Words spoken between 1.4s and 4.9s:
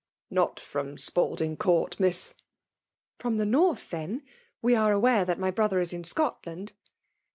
Court, Miss."" From the North, then?— We